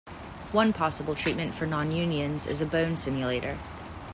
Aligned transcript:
One 0.51 0.73
possible 0.73 1.13
treatment 1.13 1.53
for 1.53 1.67
nonunions 1.67 2.47
is 2.47 2.59
a 2.59 2.65
bone 2.65 2.97
simulator. 2.97 3.59